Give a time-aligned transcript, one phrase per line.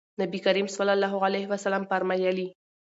[0.21, 2.47] نبي کريم صلی الله عليه وسلم فرمايلي: